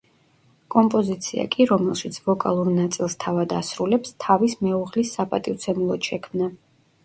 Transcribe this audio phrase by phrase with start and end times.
[0.75, 6.53] კომპოზიცია კი რომელშიც ვოკალურ ნაწილს თავად ასრულებს, თავის მეუღლის საპატივცემულოდ შექმნა.